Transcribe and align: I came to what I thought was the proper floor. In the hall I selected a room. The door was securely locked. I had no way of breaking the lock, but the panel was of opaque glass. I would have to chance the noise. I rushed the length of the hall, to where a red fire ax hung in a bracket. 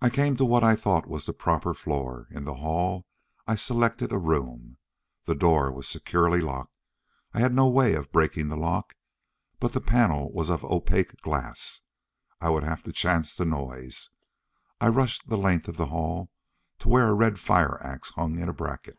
I 0.00 0.10
came 0.10 0.34
to 0.38 0.44
what 0.44 0.64
I 0.64 0.74
thought 0.74 1.06
was 1.06 1.24
the 1.26 1.32
proper 1.32 1.72
floor. 1.72 2.26
In 2.32 2.42
the 2.42 2.56
hall 2.56 3.06
I 3.46 3.54
selected 3.54 4.10
a 4.10 4.18
room. 4.18 4.76
The 5.22 5.36
door 5.36 5.70
was 5.70 5.86
securely 5.86 6.40
locked. 6.40 6.72
I 7.32 7.38
had 7.38 7.54
no 7.54 7.68
way 7.68 7.94
of 7.94 8.10
breaking 8.10 8.48
the 8.48 8.56
lock, 8.56 8.96
but 9.60 9.72
the 9.72 9.80
panel 9.80 10.32
was 10.32 10.50
of 10.50 10.64
opaque 10.64 11.20
glass. 11.22 11.82
I 12.40 12.50
would 12.50 12.64
have 12.64 12.82
to 12.82 12.92
chance 12.92 13.36
the 13.36 13.44
noise. 13.44 14.10
I 14.80 14.88
rushed 14.88 15.28
the 15.28 15.38
length 15.38 15.68
of 15.68 15.76
the 15.76 15.86
hall, 15.86 16.32
to 16.80 16.88
where 16.88 17.06
a 17.06 17.14
red 17.14 17.38
fire 17.38 17.80
ax 17.84 18.10
hung 18.10 18.40
in 18.40 18.48
a 18.48 18.52
bracket. 18.52 18.98